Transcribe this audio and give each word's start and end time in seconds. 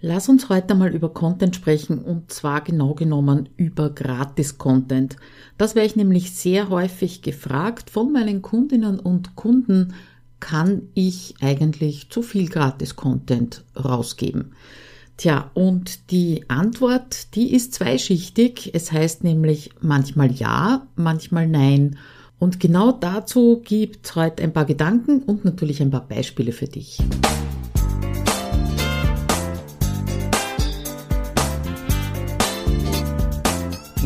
Lass 0.00 0.28
uns 0.28 0.48
heute 0.48 0.76
mal 0.76 0.94
über 0.94 1.12
Content 1.12 1.56
sprechen 1.56 1.98
und 1.98 2.30
zwar 2.30 2.60
genau 2.60 2.94
genommen 2.94 3.48
über 3.56 3.90
Gratis-Content. 3.90 5.16
Das 5.56 5.74
werde 5.74 5.88
ich 5.88 5.96
nämlich 5.96 6.36
sehr 6.36 6.68
häufig 6.68 7.20
gefragt 7.20 7.90
von 7.90 8.12
meinen 8.12 8.40
Kundinnen 8.40 9.00
und 9.00 9.34
Kunden, 9.34 9.94
kann 10.38 10.82
ich 10.94 11.34
eigentlich 11.40 12.10
zu 12.10 12.22
viel 12.22 12.48
Gratis-Content 12.48 13.64
rausgeben? 13.76 14.52
Tja, 15.16 15.50
und 15.54 16.12
die 16.12 16.44
Antwort, 16.46 17.34
die 17.34 17.52
ist 17.52 17.74
zweischichtig. 17.74 18.70
Es 18.74 18.92
heißt 18.92 19.24
nämlich 19.24 19.70
manchmal 19.80 20.30
ja, 20.30 20.86
manchmal 20.94 21.48
nein. 21.48 21.98
Und 22.38 22.60
genau 22.60 22.92
dazu 22.92 23.60
gibt 23.64 24.14
heute 24.14 24.44
ein 24.44 24.52
paar 24.52 24.64
Gedanken 24.64 25.24
und 25.24 25.44
natürlich 25.44 25.82
ein 25.82 25.90
paar 25.90 26.06
Beispiele 26.06 26.52
für 26.52 26.68
dich. 26.68 26.98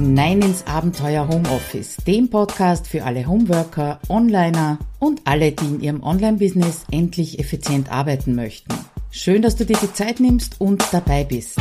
Nein 0.02 0.42
ins 0.42 0.66
Abenteuer 0.66 1.28
Homeoffice, 1.28 1.96
dem 2.08 2.28
Podcast 2.28 2.88
für 2.88 3.04
alle 3.04 3.24
Homeworker, 3.24 4.00
Onliner 4.08 4.80
und 4.98 5.20
alle, 5.24 5.52
die 5.52 5.64
in 5.64 5.80
ihrem 5.80 6.02
Online-Business 6.02 6.84
endlich 6.90 7.38
effizient 7.38 7.90
arbeiten 7.90 8.34
möchten. 8.34 8.74
Schön, 9.12 9.42
dass 9.42 9.54
du 9.54 9.64
dir 9.64 9.76
die 9.80 9.92
Zeit 9.92 10.18
nimmst 10.18 10.60
und 10.60 10.82
dabei 10.92 11.22
bist. 11.22 11.56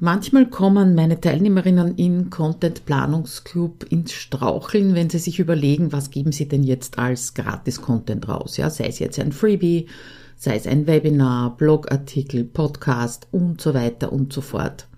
Manchmal 0.00 0.46
kommen 0.46 0.96
meine 0.96 1.20
Teilnehmerinnen 1.20 1.94
in 1.94 2.28
Content 2.28 2.84
Planungsclub 2.86 3.86
ins 3.88 4.12
Straucheln, 4.12 4.96
wenn 4.96 5.08
sie 5.08 5.18
sich 5.18 5.38
überlegen, 5.38 5.92
was 5.92 6.10
geben 6.10 6.32
sie 6.32 6.48
denn 6.48 6.64
jetzt 6.64 6.98
als 6.98 7.34
Gratis-Content 7.34 8.28
raus. 8.28 8.56
Ja, 8.56 8.68
sei 8.68 8.88
es 8.88 8.98
jetzt 8.98 9.20
ein 9.20 9.30
Freebie, 9.30 9.86
sei 10.34 10.56
es 10.56 10.66
ein 10.66 10.88
Webinar, 10.88 11.56
Blogartikel, 11.56 12.42
Podcast 12.44 13.28
und 13.30 13.60
so 13.60 13.74
weiter 13.74 14.12
und 14.12 14.32
so 14.32 14.40
fort. 14.40 14.88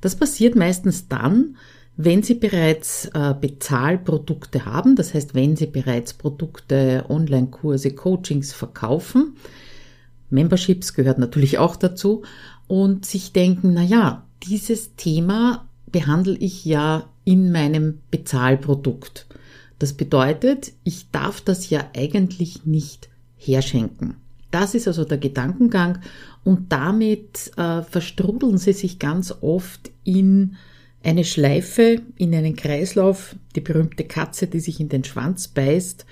Das 0.00 0.16
passiert 0.16 0.56
meistens 0.56 1.08
dann, 1.08 1.56
wenn 1.96 2.22
Sie 2.22 2.34
bereits 2.34 3.06
äh, 3.06 3.34
Bezahlprodukte 3.38 4.64
haben, 4.64 4.94
das 4.94 5.14
heißt, 5.14 5.34
wenn 5.34 5.56
Sie 5.56 5.66
bereits 5.66 6.14
Produkte, 6.14 7.04
Online-Kurse, 7.08 7.90
Coachings 7.92 8.52
verkaufen, 8.52 9.36
Memberships 10.30 10.94
gehört 10.94 11.18
natürlich 11.18 11.58
auch 11.58 11.74
dazu, 11.74 12.22
und 12.68 13.06
sich 13.06 13.32
denken, 13.32 13.72
na 13.72 13.82
ja, 13.82 14.26
dieses 14.44 14.94
Thema 14.94 15.68
behandle 15.90 16.36
ich 16.36 16.64
ja 16.64 17.08
in 17.24 17.50
meinem 17.50 18.00
Bezahlprodukt. 18.10 19.26
Das 19.78 19.94
bedeutet, 19.94 20.72
ich 20.84 21.10
darf 21.10 21.40
das 21.40 21.70
ja 21.70 21.90
eigentlich 21.96 22.64
nicht 22.66 23.08
herschenken. 23.36 24.16
Das 24.50 24.74
ist 24.74 24.88
also 24.88 25.04
der 25.04 25.18
Gedankengang 25.18 25.98
und 26.44 26.72
damit 26.72 27.52
äh, 27.56 27.82
verstrudeln 27.82 28.58
sie 28.58 28.72
sich 28.72 28.98
ganz 28.98 29.34
oft 29.40 29.90
in 30.04 30.56
eine 31.02 31.24
Schleife, 31.24 32.02
in 32.16 32.34
einen 32.34 32.56
Kreislauf, 32.56 33.36
die 33.54 33.60
berühmte 33.60 34.04
Katze, 34.04 34.46
die 34.46 34.60
sich 34.60 34.80
in 34.80 34.88
den 34.88 35.04
Schwanz 35.04 35.48
beißt, 35.48 36.06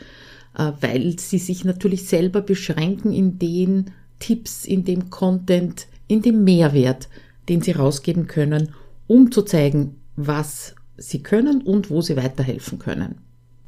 äh, 0.58 0.72
weil 0.80 1.18
sie 1.18 1.38
sich 1.38 1.64
natürlich 1.64 2.08
selber 2.08 2.42
beschränken 2.42 3.12
in 3.12 3.38
den 3.38 3.90
Tipps, 4.18 4.64
in 4.64 4.84
dem 4.84 5.10
Content, 5.10 5.86
in 6.06 6.22
dem 6.22 6.44
Mehrwert, 6.44 7.08
den 7.48 7.62
sie 7.62 7.72
rausgeben 7.72 8.26
können, 8.26 8.74
um 9.06 9.30
zu 9.32 9.42
zeigen, 9.42 9.96
was 10.16 10.74
sie 10.96 11.22
können 11.22 11.62
und 11.62 11.90
wo 11.90 12.00
sie 12.00 12.16
weiterhelfen 12.16 12.78
können. 12.78 13.16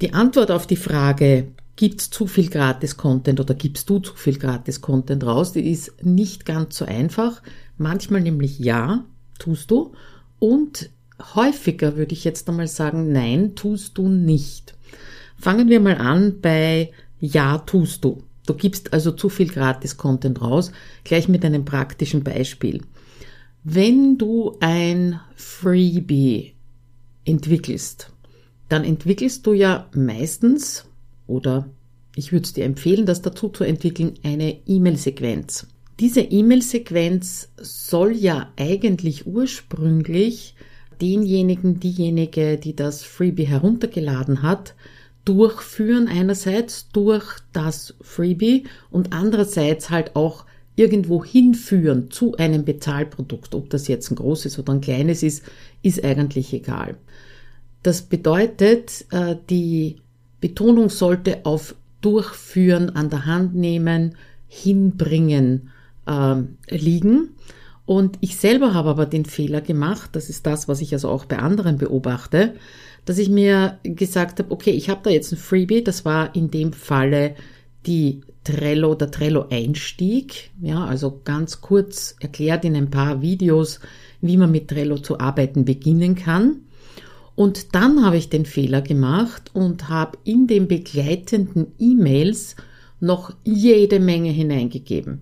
Die 0.01 0.15
Antwort 0.15 0.51
auf 0.51 0.67
die 0.67 0.77
Frage, 0.77 1.49
gibt's 1.79 2.11
zu 2.11 2.27
viel 2.27 2.51
Gratis-Content 2.51 3.39
oder 3.39 3.55
gibst 3.55 3.89
du 3.89 4.01
zu 4.01 4.13
viel 4.15 4.37
Gratis-Content 4.37 5.25
raus? 5.25 5.53
Die 5.53 5.71
ist 5.71 6.05
nicht 6.05 6.45
ganz 6.45 6.77
so 6.77 6.85
einfach. 6.85 7.41
Manchmal 7.77 8.21
nämlich 8.21 8.59
ja, 8.59 9.05
tust 9.39 9.71
du. 9.71 9.93
Und 10.41 10.91
häufiger 11.37 11.97
würde 11.97 12.15
ich 12.15 12.25
jetzt 12.25 12.49
einmal 12.49 12.67
sagen, 12.67 13.13
nein, 13.13 13.55
tust 13.55 13.97
du 13.97 14.09
nicht. 14.09 14.77
Fangen 15.39 15.69
wir 15.69 15.79
mal 15.79 15.99
an 15.99 16.41
bei 16.43 16.91
ja, 17.21 17.59
tust 17.59 18.05
du. 18.05 18.25
Du 18.45 18.55
gibst 18.55 18.93
also 18.93 19.13
zu 19.13 19.29
viel 19.29 19.49
Gratis-Content 19.49 20.43
raus, 20.43 20.73
gleich 21.05 21.29
mit 21.29 21.45
einem 21.45 21.65
praktischen 21.65 22.25
Beispiel. 22.25 22.83
Wenn 23.63 24.19
du 24.19 24.57
ein 24.59 25.21
Freebie 25.37 26.55
entwickelst, 27.25 28.11
dann 28.69 28.83
entwickelst 28.83 29.47
du 29.47 29.53
ja 29.53 29.89
meistens 29.95 30.88
oder 31.29 31.71
ich 32.17 32.33
würde 32.33 32.45
es 32.45 32.53
dir 32.53 32.65
empfehlen, 32.65 33.07
das 33.07 33.23
dazu 33.23 33.49
zu 33.49 33.63
entwickeln, 33.63 34.15
eine 34.25 34.57
E-Mail-Sequenz. 34.67 35.69
Diese 36.01 36.21
E-Mail-Sequenz 36.21 37.51
soll 37.57 38.17
ja 38.17 38.53
eigentlich 38.57 39.27
ursprünglich 39.27 40.57
denjenigen, 41.01 41.79
diejenige, 41.79 42.59
die 42.59 42.75
das 42.75 43.05
Freebie 43.05 43.47
heruntergeladen 43.47 44.43
hat, 44.43 44.75
durchführen, 45.25 46.09
einerseits 46.09 46.89
durch 46.89 47.39
das 47.53 47.95
Freebie 48.01 48.65
und 48.91 49.13
andererseits 49.13 49.91
halt 49.91 50.17
auch 50.17 50.45
irgendwo 50.75 51.25
hinführen 51.25 52.11
zu 52.11 52.37
einem 52.37 52.65
Bezahlprodukt. 52.65 53.55
Ob 53.55 53.69
das 53.71 53.89
jetzt 53.89 54.11
ein 54.11 54.17
großes 54.17 54.59
oder 54.59 54.73
ein 54.73 54.81
kleines 54.81 55.23
ist, 55.23 55.45
ist 55.83 56.03
eigentlich 56.03 56.53
egal. 56.53 56.97
Das 57.83 58.03
bedeutet, 58.03 59.05
äh, 59.11 59.37
die 59.51 59.97
Betonung 60.41 60.89
sollte 60.89 61.45
auf 61.45 61.75
Durchführen, 62.01 62.91
an 62.91 63.11
der 63.11 63.27
Hand 63.27 63.55
nehmen, 63.55 64.15
hinbringen 64.47 65.71
äh, 66.07 66.37
liegen. 66.69 67.31
Und 67.87 68.19
ich 68.21 68.37
selber 68.37 68.75
habe 68.75 68.91
aber 68.91 69.07
den 69.07 69.25
Fehler 69.25 69.61
gemacht, 69.61 70.11
das 70.13 70.29
ist 70.29 70.47
das, 70.47 70.69
was 70.69 70.81
ich 70.81 70.93
also 70.93 71.09
auch 71.09 71.25
bei 71.25 71.39
anderen 71.39 71.79
beobachte, 71.79 72.55
dass 73.05 73.19
ich 73.19 73.31
mir 73.31 73.79
gesagt 73.83 74.39
habe, 74.39 74.51
okay, 74.51 74.71
ich 74.71 74.91
habe 74.91 75.01
da 75.03 75.11
jetzt 75.11 75.33
ein 75.33 75.39
Freebie, 75.39 75.83
das 75.83 76.05
war 76.05 76.35
in 76.35 76.51
dem 76.51 76.73
Falle 76.75 77.35
die 77.87 78.21
Trello, 78.45 78.95
der 78.95 79.11
Trello-Einstieg, 79.11 80.51
ja, 80.61 80.85
also 80.85 81.21
ganz 81.25 81.61
kurz 81.61 82.17
erklärt 82.21 82.65
in 82.65 82.77
ein 82.77 82.91
paar 82.91 83.23
Videos, 83.23 83.81
wie 84.21 84.37
man 84.37 84.51
mit 84.51 84.69
Trello 84.69 84.99
zu 84.99 85.19
arbeiten 85.19 85.65
beginnen 85.65 86.15
kann. 86.15 86.63
Und 87.39 87.77
dann 87.77 88.05
habe 88.05 88.17
ich 88.17 88.31
den 88.31 88.47
Fehler 88.47 88.83
gemacht 88.83 89.53
und 89.55 89.89
habe 89.89 90.19
in 90.25 90.49
den 90.49 90.67
begleitenden 90.67 91.69
E-Mails 91.79 92.57
noch 92.99 93.33
jede 93.45 94.01
Menge 94.01 94.31
hineingegeben. 94.31 95.21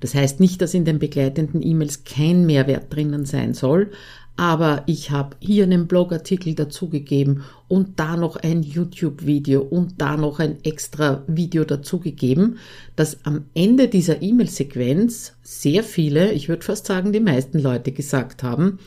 Das 0.00 0.14
heißt 0.14 0.40
nicht, 0.40 0.62
dass 0.62 0.72
in 0.72 0.86
den 0.86 0.98
begleitenden 0.98 1.60
E-Mails 1.60 2.04
kein 2.04 2.46
Mehrwert 2.46 2.86
drinnen 2.88 3.26
sein 3.26 3.52
soll, 3.52 3.90
aber 4.34 4.84
ich 4.86 5.10
habe 5.10 5.36
hier 5.40 5.64
einen 5.64 5.88
Blogartikel 5.88 6.54
dazugegeben 6.54 7.44
und 7.68 8.00
da 8.00 8.16
noch 8.16 8.36
ein 8.36 8.62
YouTube-Video 8.62 9.60
und 9.60 10.00
da 10.00 10.16
noch 10.16 10.38
ein 10.38 10.64
extra 10.64 11.22
Video 11.26 11.64
dazugegeben, 11.64 12.56
dass 12.96 13.26
am 13.26 13.44
Ende 13.52 13.88
dieser 13.88 14.22
E-Mail-Sequenz 14.22 15.34
sehr 15.42 15.84
viele, 15.84 16.32
ich 16.32 16.48
würde 16.48 16.64
fast 16.64 16.86
sagen 16.86 17.12
die 17.12 17.20
meisten 17.20 17.58
Leute 17.58 17.92
gesagt 17.92 18.42
haben, 18.42 18.78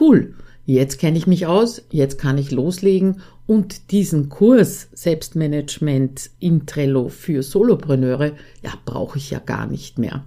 cool, 0.00 0.34
Jetzt 0.70 0.98
kenne 0.98 1.16
ich 1.16 1.26
mich 1.26 1.46
aus, 1.46 1.82
jetzt 1.90 2.18
kann 2.18 2.36
ich 2.36 2.50
loslegen 2.50 3.22
und 3.46 3.90
diesen 3.90 4.28
Kurs 4.28 4.88
Selbstmanagement 4.92 6.28
in 6.40 6.66
Trello 6.66 7.08
für 7.08 7.42
Solopreneure, 7.42 8.32
ja, 8.62 8.74
brauche 8.84 9.16
ich 9.16 9.30
ja 9.30 9.38
gar 9.38 9.66
nicht 9.66 9.98
mehr. 9.98 10.26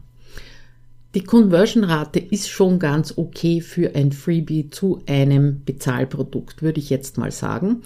Die 1.13 1.24
Conversion-Rate 1.24 2.18
ist 2.18 2.50
schon 2.50 2.79
ganz 2.79 3.19
okay 3.19 3.62
für 3.62 3.94
ein 3.94 4.12
Freebie 4.12 4.72
zu 4.72 5.03
einem 5.06 5.63
Bezahlprodukt, 5.63 6.63
würde 6.63 6.79
ich 6.79 6.90
jetzt 6.90 7.19
mal 7.19 7.31
sagen. 7.31 7.84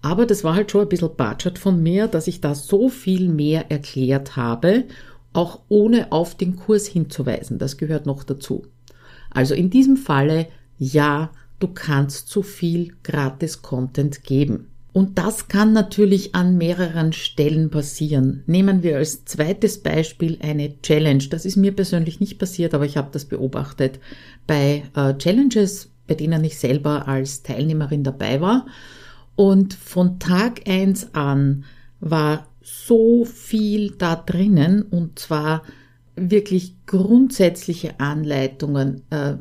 Aber 0.00 0.24
das 0.24 0.44
war 0.44 0.54
halt 0.54 0.70
schon 0.70 0.80
ein 0.80 0.88
bisschen 0.88 1.14
Budget 1.14 1.58
von 1.58 1.82
mir, 1.82 2.06
dass 2.06 2.26
ich 2.26 2.40
da 2.40 2.54
so 2.54 2.88
viel 2.88 3.28
mehr 3.28 3.70
erklärt 3.70 4.34
habe, 4.34 4.84
auch 5.34 5.60
ohne 5.68 6.10
auf 6.10 6.34
den 6.34 6.56
Kurs 6.56 6.86
hinzuweisen. 6.86 7.58
Das 7.58 7.76
gehört 7.76 8.06
noch 8.06 8.24
dazu. 8.24 8.64
Also 9.28 9.54
in 9.54 9.68
diesem 9.68 9.98
Falle 9.98 10.46
ja, 10.78 11.32
du 11.58 11.68
kannst 11.68 12.28
zu 12.28 12.42
viel 12.42 12.94
Gratis-Content 13.02 14.24
geben. 14.24 14.68
Und 14.92 15.18
das 15.18 15.48
kann 15.48 15.72
natürlich 15.72 16.34
an 16.34 16.56
mehreren 16.56 17.12
Stellen 17.12 17.70
passieren. 17.70 18.42
Nehmen 18.46 18.82
wir 18.82 18.96
als 18.96 19.24
zweites 19.24 19.82
Beispiel 19.82 20.38
eine 20.42 20.80
Challenge. 20.82 21.24
Das 21.30 21.44
ist 21.44 21.56
mir 21.56 21.72
persönlich 21.72 22.20
nicht 22.20 22.38
passiert, 22.38 22.74
aber 22.74 22.84
ich 22.84 22.96
habe 22.96 23.10
das 23.12 23.26
beobachtet 23.26 24.00
bei 24.46 24.84
äh, 24.96 25.14
Challenges, 25.14 25.90
bei 26.06 26.14
denen 26.14 26.42
ich 26.42 26.58
selber 26.58 27.06
als 27.06 27.42
Teilnehmerin 27.42 28.02
dabei 28.02 28.40
war. 28.40 28.66
Und 29.36 29.74
von 29.74 30.18
Tag 30.18 30.68
eins 30.68 31.14
an 31.14 31.64
war 32.00 32.48
so 32.60 33.24
viel 33.24 33.92
da 33.92 34.16
drinnen 34.16 34.82
und 34.82 35.18
zwar 35.18 35.62
wirklich 36.20 36.74
grundsätzliche 36.86 38.00
Anleitungen, 38.00 39.02
äh, 39.10 39.36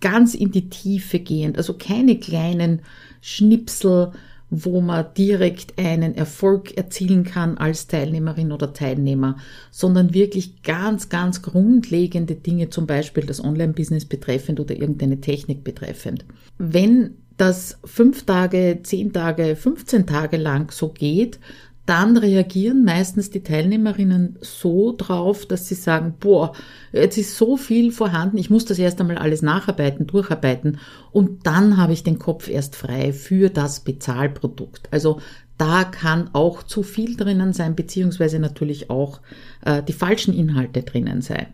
ganz 0.00 0.34
in 0.34 0.50
die 0.50 0.68
Tiefe 0.68 1.18
gehend, 1.18 1.56
also 1.56 1.74
keine 1.74 2.18
kleinen 2.18 2.82
Schnipsel, 3.20 4.12
wo 4.50 4.80
man 4.80 5.06
direkt 5.16 5.78
einen 5.78 6.14
Erfolg 6.14 6.76
erzielen 6.76 7.24
kann 7.24 7.58
als 7.58 7.86
Teilnehmerin 7.86 8.52
oder 8.52 8.72
Teilnehmer, 8.72 9.36
sondern 9.70 10.14
wirklich 10.14 10.62
ganz, 10.62 11.08
ganz 11.08 11.42
grundlegende 11.42 12.34
Dinge, 12.34 12.68
zum 12.70 12.86
Beispiel 12.86 13.24
das 13.24 13.42
Online-Business 13.42 14.04
betreffend 14.04 14.60
oder 14.60 14.74
irgendeine 14.76 15.20
Technik 15.20 15.64
betreffend. 15.64 16.24
Wenn 16.58 17.16
das 17.36 17.78
fünf 17.84 18.24
Tage, 18.24 18.80
zehn 18.82 19.12
Tage, 19.12 19.56
15 19.56 20.06
Tage 20.06 20.36
lang 20.36 20.70
so 20.70 20.90
geht, 20.90 21.40
dann 21.86 22.16
reagieren 22.16 22.84
meistens 22.84 23.30
die 23.30 23.42
Teilnehmerinnen 23.42 24.38
so 24.40 24.94
drauf, 24.96 25.44
dass 25.44 25.68
sie 25.68 25.74
sagen, 25.74 26.14
boah, 26.18 26.54
jetzt 26.92 27.18
ist 27.18 27.36
so 27.36 27.56
viel 27.56 27.92
vorhanden, 27.92 28.38
ich 28.38 28.48
muss 28.48 28.64
das 28.64 28.78
erst 28.78 29.00
einmal 29.00 29.18
alles 29.18 29.42
nacharbeiten, 29.42 30.06
durcharbeiten 30.06 30.78
und 31.12 31.46
dann 31.46 31.76
habe 31.76 31.92
ich 31.92 32.02
den 32.02 32.18
Kopf 32.18 32.48
erst 32.48 32.74
frei 32.74 33.12
für 33.12 33.50
das 33.50 33.80
Bezahlprodukt. 33.80 34.88
Also 34.90 35.20
da 35.58 35.84
kann 35.84 36.30
auch 36.32 36.62
zu 36.62 36.82
viel 36.82 37.16
drinnen 37.16 37.52
sein, 37.52 37.76
beziehungsweise 37.76 38.38
natürlich 38.38 38.88
auch 38.90 39.20
äh, 39.64 39.82
die 39.82 39.92
falschen 39.92 40.34
Inhalte 40.34 40.82
drinnen 40.82 41.20
sein. 41.20 41.46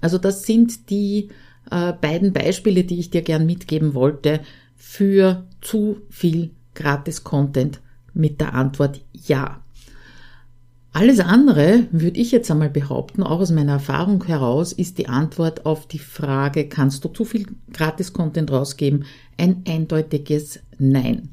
Also 0.00 0.18
das 0.18 0.44
sind 0.44 0.90
die 0.90 1.30
äh, 1.70 1.92
beiden 1.94 2.32
Beispiele, 2.32 2.84
die 2.84 3.00
ich 3.00 3.10
dir 3.10 3.22
gern 3.22 3.46
mitgeben 3.46 3.94
wollte 3.94 4.40
für 4.76 5.46
zu 5.60 6.02
viel 6.10 6.50
Gratis-Content 6.74 7.80
mit 8.12 8.40
der 8.40 8.54
Antwort 8.54 9.00
Ja. 9.12 9.60
Alles 10.92 11.20
andere, 11.20 11.86
würde 11.92 12.18
ich 12.18 12.32
jetzt 12.32 12.50
einmal 12.50 12.68
behaupten, 12.68 13.22
auch 13.22 13.38
aus 13.38 13.52
meiner 13.52 13.74
Erfahrung 13.74 14.24
heraus, 14.24 14.72
ist 14.72 14.98
die 14.98 15.08
Antwort 15.08 15.64
auf 15.64 15.86
die 15.86 16.00
Frage, 16.00 16.68
kannst 16.68 17.04
du 17.04 17.08
zu 17.08 17.24
viel 17.24 17.46
Gratis-Content 17.72 18.50
rausgeben, 18.50 19.04
ein 19.38 19.62
eindeutiges 19.68 20.60
Nein. 20.78 21.28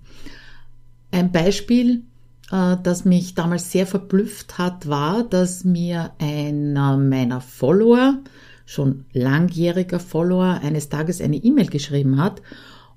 Ein 1.09 1.31
Beispiel, 1.31 2.03
äh, 2.51 2.77
das 2.83 3.03
mich 3.03 3.33
damals 3.33 3.71
sehr 3.71 3.87
verblüfft 3.87 4.59
hat, 4.59 4.87
war, 4.87 5.23
dass 5.23 5.63
mir 5.63 6.11
einer 6.19 6.95
meiner 6.97 7.41
Follower, 7.41 8.19
schon 8.67 9.05
langjähriger 9.11 9.99
Follower, 9.99 10.59
eines 10.61 10.89
Tages 10.89 11.19
eine 11.19 11.37
E-Mail 11.37 11.67
geschrieben 11.67 12.21
hat 12.21 12.43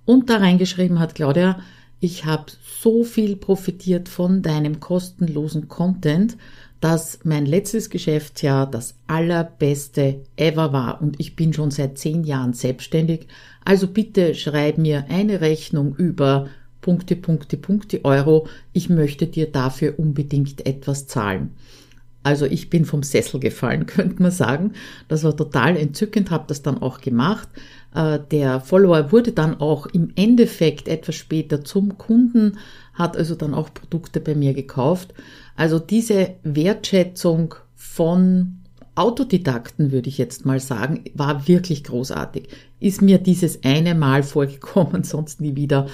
und 0.04 0.28
da 0.28 0.36
reingeschrieben 0.36 0.98
hat, 0.98 1.14
Claudia, 1.14 1.58
ich 2.00 2.24
habe 2.24 2.46
so 2.80 3.04
viel 3.04 3.36
profitiert 3.36 4.08
von 4.08 4.42
deinem 4.42 4.80
kostenlosen 4.80 5.68
Content, 5.68 6.36
dass 6.80 7.20
mein 7.24 7.44
letztes 7.44 7.90
Geschäftsjahr 7.90 8.68
das 8.68 8.94
allerbeste 9.06 10.22
ever 10.36 10.72
war 10.72 11.02
und 11.02 11.20
ich 11.20 11.36
bin 11.36 11.52
schon 11.52 11.70
seit 11.70 11.98
zehn 11.98 12.24
Jahren 12.24 12.54
selbstständig. 12.54 13.26
Also 13.64 13.86
bitte 13.86 14.34
schreib 14.34 14.78
mir 14.78 15.04
eine 15.10 15.42
Rechnung 15.42 15.94
über 15.94 16.48
Punkte, 16.80 17.16
Punkte, 17.16 17.58
Punkte 17.58 18.02
Euro. 18.06 18.48
Ich 18.72 18.88
möchte 18.88 19.26
dir 19.26 19.50
dafür 19.50 19.98
unbedingt 19.98 20.66
etwas 20.66 21.06
zahlen. 21.06 21.50
Also 22.22 22.44
ich 22.46 22.68
bin 22.68 22.84
vom 22.84 23.02
Sessel 23.02 23.40
gefallen, 23.40 23.86
könnte 23.86 24.22
man 24.22 24.30
sagen. 24.30 24.72
Das 25.08 25.24
war 25.24 25.36
total 25.36 25.76
entzückend, 25.76 26.30
habe 26.30 26.44
das 26.48 26.62
dann 26.62 26.82
auch 26.82 27.00
gemacht. 27.00 27.48
Äh, 27.94 28.18
der 28.30 28.60
Follower 28.60 29.12
wurde 29.12 29.32
dann 29.32 29.60
auch 29.60 29.86
im 29.86 30.12
Endeffekt 30.16 30.88
etwas 30.88 31.14
später 31.14 31.64
zum 31.64 31.98
Kunden, 31.98 32.58
hat 32.94 33.16
also 33.16 33.34
dann 33.34 33.54
auch 33.54 33.72
Produkte 33.72 34.20
bei 34.20 34.34
mir 34.34 34.54
gekauft. 34.54 35.14
Also 35.56 35.78
diese 35.78 36.34
Wertschätzung 36.42 37.54
von 37.74 38.60
Autodidakten, 38.94 39.92
würde 39.92 40.08
ich 40.08 40.18
jetzt 40.18 40.44
mal 40.44 40.60
sagen, 40.60 41.04
war 41.14 41.48
wirklich 41.48 41.84
großartig. 41.84 42.48
Ist 42.80 43.00
mir 43.00 43.18
dieses 43.18 43.64
eine 43.64 43.94
Mal 43.94 44.22
vorgekommen, 44.24 45.04
sonst 45.04 45.40
nie 45.40 45.56
wieder. 45.56 45.86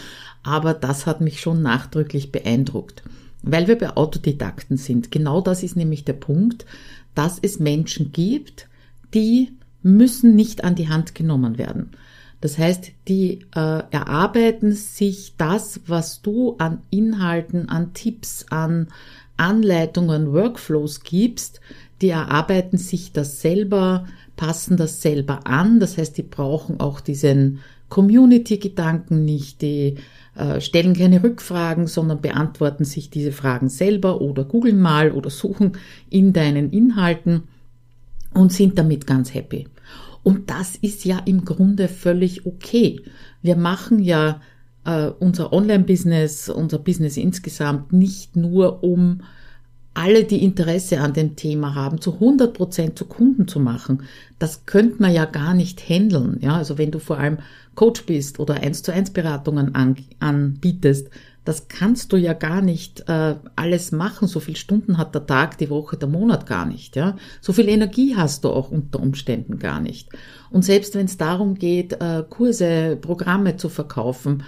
Aber 0.43 0.75
das 0.75 1.07
hat 1.07 1.21
mich 1.21 1.41
schon 1.41 1.63
nachdrücklich 1.63 2.33
beeindruckt. 2.33 3.03
Weil 3.47 3.69
wir 3.69 3.79
bei 3.79 3.97
Autodidakten 3.97 4.77
sind. 4.77 5.11
Genau 5.11 5.41
das 5.41 5.63
ist 5.63 5.77
nämlich 5.77 6.05
der 6.05 6.15
Punkt, 6.15 6.67
dass 7.15 7.39
es 7.41 7.59
Menschen 7.59 8.13
gibt, 8.13 8.69
die 9.15 9.53
müssen 9.83 10.35
nicht 10.35 10.65
an 10.65 10.75
die 10.75 10.89
Hand 10.89 11.15
genommen 11.15 11.57
werden. 11.57 11.93
Das 12.41 12.59
heißt, 12.59 12.93
die 13.09 13.47
äh, 13.55 13.83
erarbeiten 13.91 14.73
sich 14.73 15.35
das, 15.39 15.81
was 15.87 16.21
du 16.21 16.57
an 16.59 16.83
Inhalten, 16.91 17.69
an 17.69 17.95
Tipps, 17.95 18.47
an 18.51 18.89
Anleitungen, 19.37 20.33
Workflows 20.33 21.03
gibst, 21.03 21.61
die 22.03 22.11
erarbeiten 22.11 22.79
sich 22.79 23.13
das 23.13 23.41
selber, 23.41 24.07
passen 24.37 24.77
das 24.77 25.01
selber 25.01 25.47
an. 25.47 25.81
Das 25.81 25.97
heißt, 25.97 26.17
die 26.19 26.23
brauchen 26.23 26.81
auch 26.81 27.01
diesen 27.01 27.61
Community-Gedanken 27.89 29.25
nicht, 29.25 29.63
die 29.63 29.97
äh, 30.37 30.61
stellen 30.61 30.95
keine 30.95 31.23
Rückfragen, 31.23 31.87
sondern 31.87 32.21
beantworten 32.21 32.85
sich 32.85 33.11
diese 33.11 33.33
Fragen 33.33 33.69
selber 33.69 34.21
oder 34.21 34.45
googeln 34.45 34.81
mal 34.81 35.13
oder 35.13 35.31
suchen 35.31 35.73
in 36.11 36.33
deinen 36.33 36.71
Inhalten 36.71 37.45
und 38.35 38.53
sind 38.53 38.79
damit 38.79 39.07
ganz 39.07 39.33
happy. 39.35 39.67
Und 40.23 40.51
das 40.51 40.77
ist 40.77 41.05
ja 41.05 41.21
im 41.25 41.45
Grunde 41.45 41.89
völlig 41.89 42.47
okay. 42.47 43.01
Wir 43.43 43.57
machen 43.57 43.99
ja 44.01 44.41
äh, 44.85 45.07
unser 45.07 45.53
Online-Business, 45.53 46.49
unser 46.49 46.79
Business 46.79 47.17
insgesamt 47.17 47.93
nicht 47.93 48.37
nur, 48.37 48.83
um 48.83 49.23
alle, 49.97 50.25
die 50.25 50.45
Interesse 50.45 51.01
an 51.01 51.15
dem 51.15 51.37
Thema 51.37 51.75
haben, 51.75 52.01
zu 52.01 52.15
100 52.15 52.53
Prozent 52.53 52.99
zu 52.99 53.07
Kunden 53.07 53.49
zu 53.49 53.59
machen. 53.59 54.03
Das 54.39 54.67
könnte 54.67 55.01
man 55.01 55.13
ja 55.13 55.25
gar 55.25 55.55
nicht 55.55 55.81
handeln. 55.89 56.39
Ja, 56.43 56.57
also 56.57 56.77
wenn 56.77 56.91
du 56.91 56.99
vor 56.99 57.19
allem 57.19 57.39
Coach 57.75 58.05
bist 58.05 58.39
oder 58.39 58.55
eins 58.55 58.83
zu 58.83 58.93
eins 58.93 59.11
Beratungen 59.11 59.75
an, 59.75 59.97
anbietest, 60.21 61.09
das 61.47 61.69
kannst 61.69 62.13
du 62.13 62.17
ja 62.19 62.35
gar 62.35 62.61
nicht 62.61 63.09
äh, 63.09 63.37
alles 63.55 63.91
machen. 63.91 64.29
So 64.29 64.41
viele 64.41 64.59
Stunden 64.59 64.99
hat 64.99 65.15
der 65.15 65.25
Tag, 65.25 65.57
die 65.59 65.71
Woche, 65.71 65.97
der 65.97 66.09
Monat 66.09 66.45
gar 66.45 66.67
nicht. 66.67 66.97
Ja, 66.97 67.17
so 67.41 67.55
viel 67.55 67.69
Energie 67.69 68.17
hast 68.17 68.45
du 68.45 68.51
auch 68.51 68.71
unter 68.71 69.01
Umständen 69.01 69.59
gar 69.59 69.81
nicht. 69.81 70.11
Und 70.51 70.63
selbst 70.63 70.95
wenn 70.95 71.07
es 71.07 71.17
darum 71.17 71.55
geht, 71.55 71.95
äh, 72.03 72.23
Kurse, 72.29 72.99
Programme 73.01 73.57
zu 73.57 73.71
verkaufen, 73.71 74.43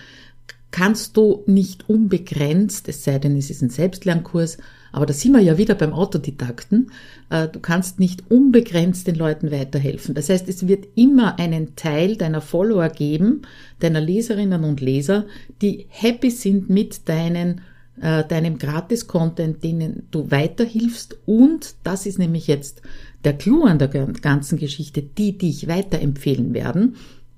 kannst 0.73 1.17
du 1.17 1.45
nicht 1.47 1.89
unbegrenzt, 1.89 2.89
es 2.89 3.05
sei 3.05 3.19
denn, 3.19 3.37
es 3.37 3.49
ist 3.49 3.63
ein 3.63 3.71
Selbstlernkurs, 3.71 4.59
aber 4.99 5.07
da 5.07 5.13
sind 5.13 5.31
wir 5.31 5.41
ja 5.41 5.59
wieder 5.59 5.77
beim 5.77 5.93
Autodidakten. 5.93 6.91
Äh, 7.31 7.47
du 7.47 7.61
kannst 7.61 8.01
nicht 8.01 8.33
unbegrenzt 8.33 9.07
den 9.07 9.15
Leuten 9.15 9.53
weiterhelfen. 9.53 10.13
Das 10.13 10.29
heißt, 10.29 10.49
es 10.49 10.67
wird 10.67 10.89
immer 10.97 11.39
einen 11.39 11.77
Teil 11.77 12.17
deiner 12.17 12.41
Follower 12.41 12.89
geben, 12.89 13.43
deiner 13.79 14.01
Leserinnen 14.01 14.65
und 14.65 14.81
Leser, 14.81 15.27
die 15.63 15.87
happy 15.89 16.33
sind 16.33 16.69
mit 16.69 17.09
deinen 17.09 17.61
äh, 18.01 18.25
deinem 18.25 18.59
Gratis-Content, 18.59 19.63
denen 19.63 20.09
du 20.11 20.33
weiterhilfst. 20.33 21.17
Und 21.27 21.77
das 21.85 22.05
ist 22.05 22.19
nämlich 22.19 22.49
jetzt 22.49 22.83
der 23.23 23.35
Clou 23.35 23.67
an 23.67 23.79
der 23.79 23.87
ganzen 23.89 24.59
Geschichte, 24.59 25.01
die 25.01 25.39
dich 25.39 25.69
weiterempfehlen 25.69 26.55
werden 26.55 26.97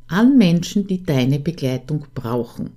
an 0.08 0.38
Menschen, 0.38 0.86
die 0.86 1.02
deine 1.02 1.38
Begleitung 1.38 2.06
brauchen. 2.14 2.70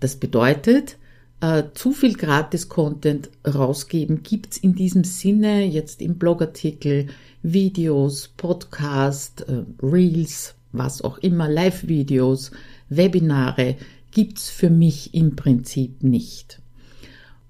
Das 0.00 0.16
bedeutet, 0.16 0.96
äh, 1.40 1.64
zu 1.74 1.92
viel 1.92 2.14
Gratis-Content 2.14 3.30
rausgeben 3.46 4.22
gibt's 4.22 4.58
in 4.58 4.74
diesem 4.74 5.04
Sinne 5.04 5.64
jetzt 5.64 6.02
im 6.02 6.18
Blogartikel, 6.18 7.06
Videos, 7.42 8.28
Podcast, 8.28 9.46
äh, 9.48 9.62
Reels, 9.82 10.54
was 10.72 11.02
auch 11.02 11.18
immer, 11.18 11.48
Live-Videos, 11.48 12.50
Webinare 12.88 13.76
gibt's 14.10 14.50
für 14.50 14.70
mich 14.70 15.14
im 15.14 15.36
Prinzip 15.36 16.02
nicht. 16.02 16.60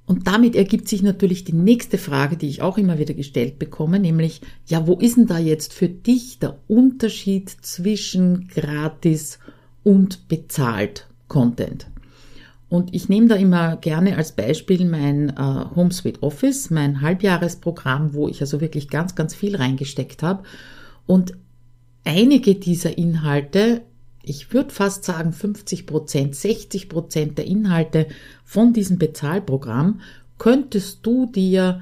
Und 0.06 0.26
damit 0.26 0.56
ergibt 0.56 0.88
sich 0.88 1.02
natürlich 1.02 1.44
die 1.44 1.52
nächste 1.52 1.96
Frage, 1.96 2.36
die 2.36 2.48
ich 2.48 2.62
auch 2.62 2.78
immer 2.78 2.98
wieder 2.98 3.14
gestellt 3.14 3.58
bekomme, 3.58 4.00
nämlich, 4.00 4.40
ja, 4.66 4.86
wo 4.86 4.94
ist 4.94 5.16
denn 5.16 5.26
da 5.26 5.38
jetzt 5.38 5.72
für 5.72 5.88
dich 5.88 6.40
der 6.40 6.58
Unterschied 6.66 7.48
zwischen 7.48 8.48
gratis 8.48 9.38
und 9.84 10.26
bezahlt 10.26 11.06
Content? 11.28 11.86
Und 12.70 12.94
ich 12.94 13.08
nehme 13.08 13.26
da 13.26 13.34
immer 13.34 13.76
gerne 13.76 14.16
als 14.16 14.30
Beispiel 14.30 14.84
mein 14.84 15.30
äh, 15.30 15.64
Home 15.74 15.90
Sweet 15.92 16.22
Office, 16.22 16.70
mein 16.70 17.00
Halbjahresprogramm, 17.00 18.14
wo 18.14 18.28
ich 18.28 18.40
also 18.40 18.60
wirklich 18.60 18.88
ganz, 18.88 19.16
ganz 19.16 19.34
viel 19.34 19.56
reingesteckt 19.56 20.22
habe. 20.22 20.44
Und 21.04 21.34
einige 22.04 22.54
dieser 22.54 22.96
Inhalte, 22.96 23.82
ich 24.22 24.54
würde 24.54 24.70
fast 24.70 25.02
sagen 25.02 25.32
50 25.32 25.84
Prozent, 25.84 26.36
60 26.36 26.88
Prozent 26.88 27.38
der 27.38 27.46
Inhalte 27.46 28.06
von 28.44 28.72
diesem 28.72 28.98
Bezahlprogramm 28.98 30.00
könntest 30.38 31.04
du 31.04 31.26
dir 31.26 31.80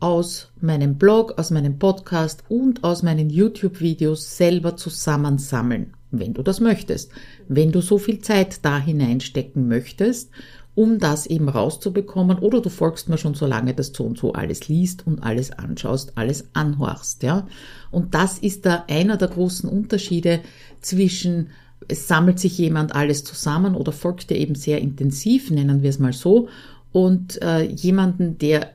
aus 0.00 0.52
meinem 0.60 0.98
Blog, 0.98 1.38
aus 1.38 1.50
meinem 1.50 1.78
Podcast 1.78 2.44
und 2.50 2.84
aus 2.84 3.02
meinen 3.02 3.30
YouTube-Videos 3.30 4.36
selber 4.36 4.76
zusammensammeln 4.76 5.95
wenn 6.10 6.34
du 6.34 6.42
das 6.42 6.60
möchtest, 6.60 7.10
wenn 7.48 7.72
du 7.72 7.80
so 7.80 7.98
viel 7.98 8.20
Zeit 8.20 8.60
da 8.62 8.78
hineinstecken 8.78 9.68
möchtest, 9.68 10.30
um 10.74 10.98
das 10.98 11.26
eben 11.26 11.48
rauszubekommen, 11.48 12.38
oder 12.38 12.60
du 12.60 12.68
folgst 12.68 13.08
mir 13.08 13.16
schon 13.16 13.34
so 13.34 13.46
lange, 13.46 13.72
dass 13.72 13.92
du 13.92 14.04
und 14.04 14.18
so 14.18 14.34
alles 14.34 14.68
liest 14.68 15.06
und 15.06 15.22
alles 15.22 15.50
anschaust, 15.50 16.12
alles 16.16 16.48
anhorchst, 16.52 17.22
ja. 17.22 17.46
Und 17.90 18.14
das 18.14 18.38
ist 18.38 18.66
da 18.66 18.84
einer 18.88 19.16
der 19.16 19.28
großen 19.28 19.68
Unterschiede 19.68 20.40
zwischen 20.80 21.48
es 21.88 22.08
sammelt 22.08 22.38
sich 22.38 22.58
jemand 22.58 22.94
alles 22.94 23.24
zusammen 23.24 23.74
oder 23.74 23.92
folgt 23.92 24.30
dir 24.30 24.36
eben 24.36 24.54
sehr 24.54 24.80
intensiv, 24.80 25.50
nennen 25.50 25.82
wir 25.82 25.90
es 25.90 25.98
mal 25.98 26.12
so, 26.12 26.48
und 26.92 27.40
äh, 27.42 27.62
jemanden, 27.62 28.38
der 28.38 28.70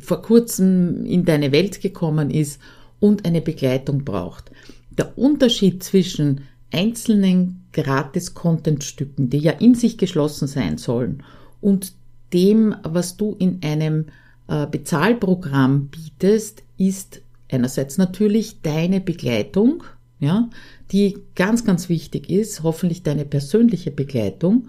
vor 0.00 0.22
kurzem 0.22 1.04
in 1.04 1.24
deine 1.24 1.50
Welt 1.52 1.80
gekommen 1.80 2.30
ist 2.30 2.60
und 3.00 3.26
eine 3.26 3.40
Begleitung 3.40 4.04
braucht. 4.04 4.52
Der 4.96 5.18
Unterschied 5.18 5.82
zwischen 5.82 6.42
einzelnen 6.72 7.64
Gratis-Content-Stücken, 7.72 9.30
die 9.30 9.38
ja 9.38 9.52
in 9.52 9.74
sich 9.74 9.98
geschlossen 9.98 10.48
sein 10.48 10.78
sollen, 10.78 11.22
und 11.60 11.94
dem, 12.32 12.74
was 12.82 13.16
du 13.16 13.34
in 13.38 13.60
einem 13.62 14.06
äh, 14.48 14.66
Bezahlprogramm 14.66 15.88
bietest, 15.88 16.62
ist 16.76 17.22
einerseits 17.50 17.98
natürlich 17.98 18.62
deine 18.62 19.00
Begleitung, 19.00 19.84
ja, 20.18 20.48
die 20.92 21.18
ganz, 21.34 21.64
ganz 21.64 21.88
wichtig 21.88 22.30
ist, 22.30 22.62
hoffentlich 22.62 23.02
deine 23.02 23.24
persönliche 23.24 23.90
Begleitung 23.90 24.68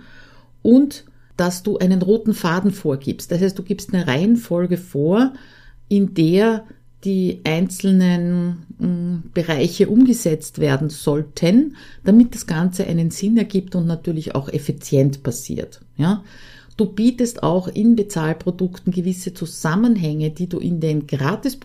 und 0.62 1.06
dass 1.38 1.64
du 1.64 1.78
einen 1.78 2.02
roten 2.02 2.34
Faden 2.34 2.72
vorgibst. 2.72 3.32
Das 3.32 3.42
heißt, 3.42 3.58
du 3.58 3.64
gibst 3.64 3.94
eine 3.94 4.08
Reihenfolge 4.08 4.78
vor, 4.78 5.34
in 5.88 6.14
der 6.16 6.66
die 7.08 7.40
einzelnen 7.46 8.66
mm, 8.80 9.32
Bereiche 9.34 9.88
umgesetzt 9.88 10.60
werden 10.60 10.90
sollten, 10.90 11.78
damit 12.04 12.36
das 12.36 12.48
Ganze 12.48 12.86
einen 12.86 13.12
Sinn 13.12 13.38
ergibt 13.38 13.76
und 13.76 13.88
natürlich 13.88 14.36
auch 14.36 14.50
effizient 14.50 15.24
passiert. 15.24 15.80
Ja? 15.96 16.26
Du 16.76 16.86
bietest 16.86 17.44
auch 17.44 17.70
in 17.70 17.96
Bezahlprodukten 17.96 18.92
gewisse 18.92 19.34
Zusammenhänge, 19.34 20.32
die 20.32 20.48
du 20.48 20.60
in 20.60 20.82
den 20.82 21.08
Gratis, 21.08 21.58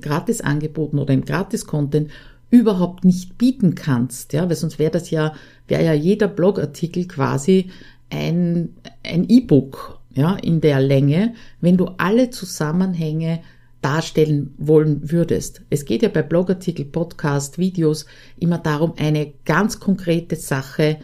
Gratisangeboten 0.00 0.98
oder 0.98 1.14
im 1.14 1.24
Gratis-Content 1.24 2.10
überhaupt 2.50 3.04
nicht 3.04 3.38
bieten 3.38 3.76
kannst, 3.76 4.32
ja, 4.32 4.48
weil 4.48 4.56
sonst 4.56 4.80
wäre 4.80 4.90
das 4.90 5.10
ja, 5.10 5.34
wäre 5.68 5.84
ja 5.84 5.92
jeder 5.92 6.26
Blogartikel 6.26 7.06
quasi 7.06 7.70
ein, 8.10 8.74
ein 9.04 9.28
E-Book, 9.28 10.00
ja, 10.14 10.34
in 10.34 10.60
der 10.60 10.80
Länge, 10.80 11.34
wenn 11.60 11.76
du 11.76 11.86
alle 11.98 12.30
Zusammenhänge 12.30 13.40
darstellen 13.88 14.52
wollen 14.58 15.10
würdest. 15.10 15.62
Es 15.70 15.86
geht 15.86 16.02
ja 16.02 16.10
bei 16.10 16.20
Blogartikel, 16.22 16.84
Podcast, 16.84 17.56
Videos 17.56 18.04
immer 18.38 18.58
darum, 18.58 18.92
eine 18.98 19.32
ganz 19.46 19.80
konkrete 19.80 20.36
Sache 20.36 20.98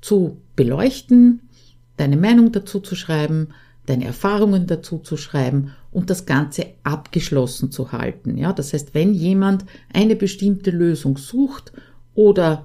zu 0.00 0.38
beleuchten, 0.56 1.42
deine 1.98 2.16
Meinung 2.16 2.50
dazu 2.50 2.80
zu 2.80 2.94
schreiben, 2.94 3.48
deine 3.84 4.06
Erfahrungen 4.06 4.66
dazu 4.66 5.00
zu 5.00 5.18
schreiben 5.18 5.72
und 5.90 6.08
das 6.08 6.24
Ganze 6.24 6.68
abgeschlossen 6.82 7.70
zu 7.70 7.92
halten. 7.92 8.38
Ja, 8.38 8.54
das 8.54 8.72
heißt, 8.72 8.94
wenn 8.94 9.12
jemand 9.12 9.66
eine 9.92 10.16
bestimmte 10.16 10.70
Lösung 10.70 11.18
sucht 11.18 11.74
oder 12.14 12.64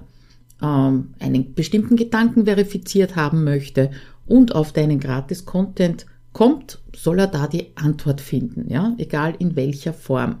ähm, 0.62 1.08
einen 1.18 1.52
bestimmten 1.52 1.96
Gedanken 1.96 2.46
verifiziert 2.46 3.14
haben 3.14 3.44
möchte 3.44 3.90
und 4.24 4.54
auf 4.54 4.72
deinen 4.72 5.00
Gratis-Content 5.00 6.06
kommt, 6.36 6.82
soll 6.94 7.20
er 7.20 7.28
da 7.28 7.46
die 7.46 7.74
Antwort 7.76 8.20
finden. 8.20 8.68
Ja, 8.68 8.94
egal 8.98 9.34
in 9.38 9.56
welcher 9.56 9.94
Form. 9.94 10.40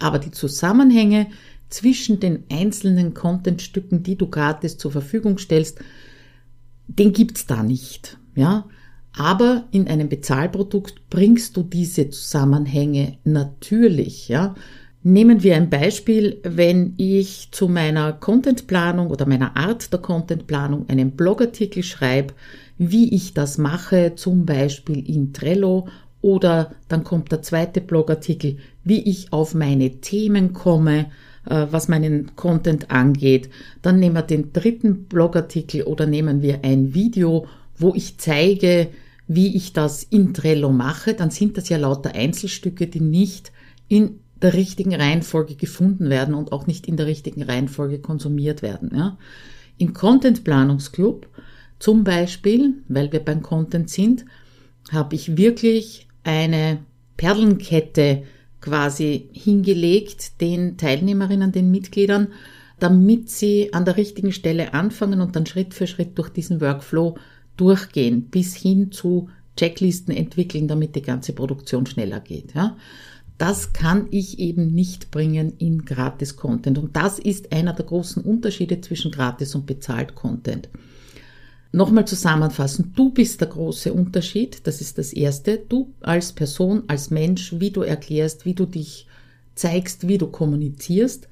Aber 0.00 0.18
die 0.18 0.30
Zusammenhänge 0.30 1.26
zwischen 1.68 2.18
den 2.18 2.44
einzelnen 2.50 3.12
Contentstücken, 3.12 4.02
die 4.02 4.16
du 4.16 4.26
gratis 4.30 4.78
zur 4.78 4.90
Verfügung 4.90 5.36
stellst, 5.36 5.80
den 6.86 7.12
gibt's 7.12 7.44
da 7.44 7.62
nicht. 7.62 8.16
Ja, 8.34 8.64
aber 9.14 9.68
in 9.70 9.86
einem 9.86 10.08
Bezahlprodukt 10.08 11.10
bringst 11.10 11.58
du 11.58 11.62
diese 11.62 12.08
Zusammenhänge 12.08 13.18
natürlich, 13.24 14.28
ja. 14.28 14.54
Nehmen 15.06 15.42
wir 15.42 15.54
ein 15.54 15.70
Beispiel, 15.70 16.40
wenn 16.42 16.94
ich 16.96 17.50
zu 17.52 17.68
meiner 17.68 18.12
Contentplanung 18.12 19.08
oder 19.10 19.26
meiner 19.26 19.56
Art 19.56 19.92
der 19.92 20.00
Contentplanung 20.00 20.88
einen 20.88 21.12
Blogartikel 21.12 21.82
schreibe, 21.82 22.34
wie 22.78 23.14
ich 23.14 23.34
das 23.34 23.58
mache, 23.58 24.14
zum 24.16 24.46
Beispiel 24.46 25.08
in 25.08 25.32
Trello 25.32 25.88
oder 26.20 26.72
dann 26.88 27.04
kommt 27.04 27.30
der 27.30 27.42
zweite 27.42 27.80
Blogartikel, 27.80 28.56
wie 28.82 29.02
ich 29.02 29.32
auf 29.32 29.54
meine 29.54 30.00
Themen 30.00 30.54
komme, 30.54 31.10
äh, 31.48 31.66
was 31.70 31.88
meinen 31.88 32.34
Content 32.34 32.90
angeht. 32.90 33.50
Dann 33.82 34.00
nehmen 34.00 34.16
wir 34.16 34.22
den 34.22 34.52
dritten 34.52 35.04
Blogartikel 35.04 35.82
oder 35.82 36.06
nehmen 36.06 36.42
wir 36.42 36.60
ein 36.64 36.94
Video 36.94 37.46
wo 37.76 37.94
ich 37.94 38.18
zeige, 38.18 38.88
wie 39.26 39.56
ich 39.56 39.72
das 39.72 40.02
in 40.02 40.34
Trello 40.34 40.70
mache, 40.70 41.14
dann 41.14 41.30
sind 41.30 41.56
das 41.56 41.68
ja 41.68 41.78
lauter 41.78 42.14
Einzelstücke, 42.14 42.86
die 42.86 43.00
nicht 43.00 43.52
in 43.88 44.20
der 44.44 44.52
richtigen 44.54 44.94
Reihenfolge 44.94 45.54
gefunden 45.54 46.10
werden 46.10 46.34
und 46.34 46.52
auch 46.52 46.66
nicht 46.66 46.86
in 46.86 46.98
der 46.98 47.06
richtigen 47.06 47.42
Reihenfolge 47.42 47.98
konsumiert 47.98 48.60
werden. 48.60 48.90
Ja. 48.94 49.16
Im 49.78 49.94
Content 49.94 50.44
Planungsclub 50.44 51.26
zum 51.78 52.04
Beispiel, 52.04 52.74
weil 52.86 53.10
wir 53.10 53.20
beim 53.20 53.42
Content 53.42 53.88
sind, 53.88 54.26
habe 54.92 55.14
ich 55.14 55.38
wirklich 55.38 56.06
eine 56.24 56.78
Perlenkette 57.16 58.24
quasi 58.60 59.30
hingelegt 59.32 60.40
den 60.42 60.76
Teilnehmerinnen, 60.76 61.50
den 61.50 61.70
Mitgliedern, 61.70 62.28
damit 62.78 63.30
sie 63.30 63.72
an 63.72 63.86
der 63.86 63.96
richtigen 63.96 64.32
Stelle 64.32 64.74
anfangen 64.74 65.22
und 65.22 65.36
dann 65.36 65.46
Schritt 65.46 65.72
für 65.72 65.86
Schritt 65.86 66.18
durch 66.18 66.28
diesen 66.28 66.60
Workflow 66.60 67.16
durchgehen, 67.56 68.24
bis 68.24 68.54
hin 68.54 68.92
zu 68.92 69.30
Checklisten 69.56 70.14
entwickeln, 70.14 70.68
damit 70.68 70.96
die 70.96 71.02
ganze 71.02 71.32
Produktion 71.32 71.86
schneller 71.86 72.20
geht. 72.20 72.54
Ja? 72.54 72.76
Das 73.38 73.72
kann 73.72 74.06
ich 74.10 74.38
eben 74.38 74.74
nicht 74.74 75.10
bringen 75.10 75.54
in 75.58 75.84
Gratis-Content. 75.84 76.78
Und 76.78 76.96
das 76.96 77.18
ist 77.18 77.52
einer 77.52 77.72
der 77.72 77.84
großen 77.84 78.22
Unterschiede 78.22 78.80
zwischen 78.80 79.10
Gratis- 79.10 79.54
und 79.54 79.66
Bezahlt-Content. 79.66 80.68
Nochmal 81.72 82.06
zusammenfassen, 82.06 82.92
du 82.94 83.10
bist 83.10 83.40
der 83.40 83.48
große 83.48 83.92
Unterschied, 83.92 84.64
das 84.64 84.80
ist 84.80 84.96
das 84.96 85.12
Erste. 85.12 85.58
Du 85.68 85.92
als 86.00 86.30
Person, 86.32 86.84
als 86.86 87.10
Mensch, 87.10 87.52
wie 87.58 87.72
du 87.72 87.82
erklärst, 87.82 88.44
wie 88.44 88.54
du 88.54 88.64
dich 88.64 89.08
zeigst, 89.56 90.06
wie 90.06 90.18
du 90.18 90.28
kommunizierst. 90.28 91.28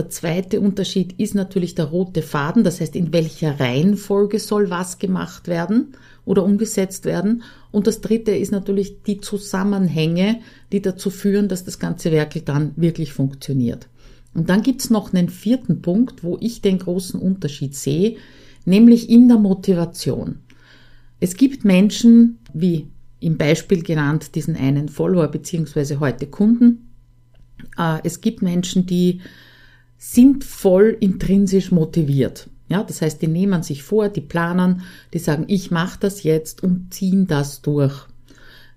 Der 0.00 0.08
zweite 0.08 0.62
Unterschied 0.62 1.20
ist 1.20 1.34
natürlich 1.34 1.74
der 1.74 1.84
rote 1.84 2.22
Faden, 2.22 2.64
das 2.64 2.80
heißt, 2.80 2.96
in 2.96 3.12
welcher 3.12 3.60
Reihenfolge 3.60 4.38
soll 4.38 4.70
was 4.70 4.98
gemacht 4.98 5.46
werden 5.46 5.88
oder 6.24 6.42
umgesetzt 6.42 7.04
werden. 7.04 7.42
Und 7.70 7.86
das 7.86 8.00
dritte 8.00 8.30
ist 8.30 8.50
natürlich 8.50 9.02
die 9.02 9.20
Zusammenhänge, 9.20 10.40
die 10.72 10.80
dazu 10.80 11.10
führen, 11.10 11.48
dass 11.48 11.64
das 11.64 11.78
ganze 11.78 12.12
Werkel 12.12 12.40
dann 12.40 12.72
wirklich 12.76 13.12
funktioniert. 13.12 13.88
Und 14.32 14.48
dann 14.48 14.62
gibt's 14.62 14.88
noch 14.88 15.12
einen 15.12 15.28
vierten 15.28 15.82
Punkt, 15.82 16.24
wo 16.24 16.38
ich 16.40 16.62
den 16.62 16.78
großen 16.78 17.20
Unterschied 17.20 17.76
sehe, 17.76 18.16
nämlich 18.64 19.10
in 19.10 19.28
der 19.28 19.36
Motivation. 19.36 20.38
Es 21.20 21.36
gibt 21.36 21.62
Menschen, 21.66 22.38
wie 22.54 22.86
im 23.20 23.36
Beispiel 23.36 23.82
genannt, 23.82 24.34
diesen 24.34 24.56
einen 24.56 24.88
Follower 24.88 25.28
beziehungsweise 25.28 26.00
heute 26.00 26.26
Kunden. 26.26 26.88
Äh, 27.76 27.98
es 28.02 28.22
gibt 28.22 28.40
Menschen, 28.40 28.86
die 28.86 29.20
sind 30.02 30.44
voll 30.44 30.96
intrinsisch 30.98 31.70
motiviert. 31.70 32.48
Ja, 32.68 32.82
das 32.82 33.02
heißt, 33.02 33.20
die 33.20 33.26
nehmen 33.26 33.62
sich 33.62 33.82
vor, 33.82 34.08
die 34.08 34.22
planen, 34.22 34.80
die 35.12 35.18
sagen, 35.18 35.44
ich 35.46 35.70
mache 35.70 35.98
das 36.00 36.22
jetzt 36.22 36.62
und 36.62 36.94
ziehen 36.94 37.26
das 37.26 37.60
durch. 37.60 38.06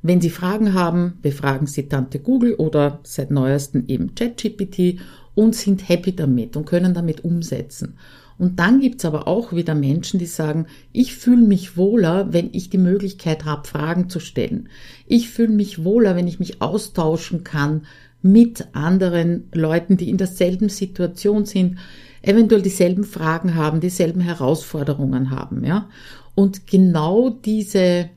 Wenn 0.01 0.19
Sie 0.19 0.29
Fragen 0.29 0.73
haben, 0.73 1.13
befragen 1.21 1.65
Sie 1.65 1.87
Tante 1.87 2.19
Google 2.19 2.55
oder 2.55 2.99
seit 3.03 3.31
neuestem 3.31 3.85
eben 3.87 4.15
ChatGPT 4.15 4.99
und 5.33 5.55
sind 5.55 5.87
happy 5.87 6.13
damit 6.13 6.57
und 6.57 6.65
können 6.65 6.93
damit 6.93 7.23
umsetzen. 7.23 7.97
Und 8.37 8.59
dann 8.59 8.81
gibt's 8.81 9.05
aber 9.05 9.25
auch 9.25 9.53
wieder 9.53 9.75
Menschen, 9.75 10.19
die 10.19 10.25
sagen, 10.25 10.65
ich 10.91 11.15
fühle 11.15 11.45
mich 11.45 11.77
wohler, 11.77 12.33
wenn 12.33 12.49
ich 12.51 12.69
die 12.69 12.77
Möglichkeit 12.77 13.45
habe, 13.45 13.65
Fragen 13.65 14.09
zu 14.09 14.19
stellen. 14.19 14.67
Ich 15.07 15.29
fühle 15.29 15.53
mich 15.53 15.85
wohler, 15.85 16.17
wenn 16.17 16.27
ich 16.27 16.39
mich 16.39 16.61
austauschen 16.61 17.45
kann 17.45 17.83
mit 18.23 18.69
anderen 18.73 19.49
Leuten, 19.53 19.97
die 19.97 20.09
in 20.09 20.17
derselben 20.17 20.69
Situation 20.69 21.45
sind, 21.45 21.77
eventuell 22.23 22.63
dieselben 22.63 23.03
Fragen 23.03 23.55
haben, 23.55 23.81
dieselben 23.81 24.21
Herausforderungen 24.21 25.29
haben, 25.29 25.63
ja. 25.63 25.87
Und 26.33 26.65
genau 26.65 27.29
diese 27.29 28.09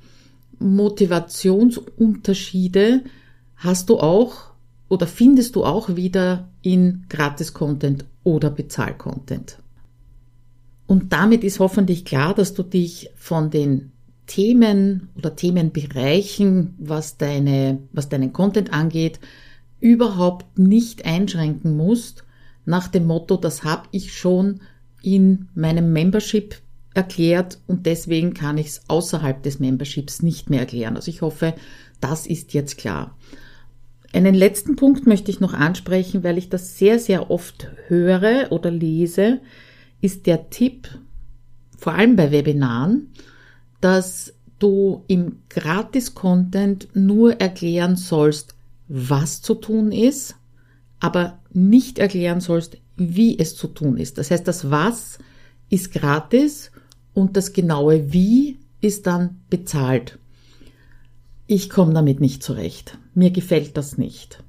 Motivationsunterschiede 0.58 3.02
hast 3.56 3.90
du 3.90 3.98
auch 3.98 4.46
oder 4.88 5.06
findest 5.06 5.54
du 5.56 5.64
auch 5.64 5.96
wieder 5.96 6.48
in 6.62 7.04
Gratis-Content 7.08 8.04
oder 8.24 8.50
Bezahl-Content. 8.50 9.58
Und 10.86 11.12
damit 11.12 11.44
ist 11.44 11.58
hoffentlich 11.58 12.04
klar, 12.04 12.32
dass 12.32 12.54
du 12.54 12.62
dich 12.62 13.10
von 13.16 13.50
den 13.50 13.90
Themen 14.26 15.08
oder 15.16 15.34
Themenbereichen, 15.36 16.74
was 16.78 17.18
deine, 17.18 17.80
was 17.92 18.08
deinen 18.08 18.32
Content 18.32 18.72
angeht, 18.72 19.18
überhaupt 19.80 20.58
nicht 20.58 21.04
einschränken 21.04 21.76
musst, 21.76 22.24
nach 22.64 22.88
dem 22.88 23.06
Motto, 23.06 23.36
das 23.36 23.64
habe 23.64 23.88
ich 23.92 24.16
schon 24.16 24.60
in 25.02 25.48
meinem 25.54 25.92
Membership 25.92 26.56
erklärt 26.94 27.58
und 27.66 27.86
deswegen 27.86 28.34
kann 28.34 28.58
ich 28.58 28.68
es 28.68 28.82
außerhalb 28.88 29.42
des 29.42 29.60
Memberships 29.60 30.22
nicht 30.22 30.50
mehr 30.50 30.60
erklären. 30.60 30.96
Also 30.96 31.10
ich 31.10 31.22
hoffe, 31.22 31.54
das 32.00 32.26
ist 32.26 32.54
jetzt 32.54 32.78
klar. 32.78 33.16
Einen 34.12 34.34
letzten 34.34 34.76
Punkt 34.76 35.06
möchte 35.06 35.30
ich 35.30 35.40
noch 35.40 35.52
ansprechen, 35.52 36.24
weil 36.24 36.38
ich 36.38 36.48
das 36.48 36.78
sehr, 36.78 36.98
sehr 36.98 37.30
oft 37.30 37.68
höre 37.88 38.50
oder 38.50 38.70
lese, 38.70 39.40
ist 40.00 40.26
der 40.26 40.50
Tipp, 40.50 40.88
vor 41.76 41.92
allem 41.92 42.16
bei 42.16 42.30
Webinaren, 42.30 43.12
dass 43.80 44.32
du 44.58 45.04
im 45.06 45.42
Gratis-Content 45.50 46.88
nur 46.94 47.40
erklären 47.40 47.96
sollst, 47.96 48.55
was 48.88 49.42
zu 49.42 49.54
tun 49.54 49.92
ist, 49.92 50.36
aber 51.00 51.38
nicht 51.52 51.98
erklären 51.98 52.40
sollst, 52.40 52.78
wie 52.96 53.38
es 53.38 53.56
zu 53.56 53.68
tun 53.68 53.96
ist. 53.96 54.18
Das 54.18 54.30
heißt, 54.30 54.46
das 54.46 54.70
Was 54.70 55.18
ist 55.68 55.92
gratis 55.92 56.70
und 57.12 57.36
das 57.36 57.52
genaue 57.52 58.12
Wie 58.12 58.58
ist 58.80 59.06
dann 59.06 59.40
bezahlt. 59.50 60.18
Ich 61.46 61.70
komme 61.70 61.94
damit 61.94 62.20
nicht 62.20 62.42
zurecht. 62.42 62.98
Mir 63.14 63.30
gefällt 63.30 63.76
das 63.76 63.98
nicht. 63.98 64.42